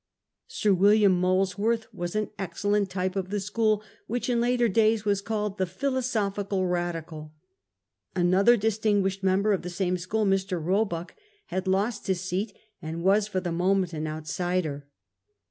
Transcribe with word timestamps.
Sir 0.47 0.73
William 0.73 1.11
Molesworth 1.11 1.85
was 1.93 2.15
an 2.15 2.31
excellent 2.39 2.89
type 2.89 3.15
of 3.15 3.29
the 3.29 3.39
school 3.39 3.83
which 4.07 4.29
in 4.31 4.41
later 4.41 4.67
days 4.67 5.05
was 5.05 5.21
called 5.21 5.59
the 5.59 5.67
Philosophical 5.67 6.65
Radical. 6.65 7.35
Another 8.15 8.57
distinguished 8.57 9.21
member 9.21 9.53
of 9.53 9.61
the 9.61 9.69
same 9.69 9.99
school, 9.99 10.25
Mr. 10.25 10.59
Roebuck, 10.59 11.13
had 11.45 11.67
lost 11.67 12.07
his 12.07 12.19
seat, 12.21 12.57
and 12.81 13.03
was 13.03 13.27
for 13.27 13.41
the 13.41 13.51
moment 13.51 13.93
an 13.93 14.07
outsider. 14.07 14.87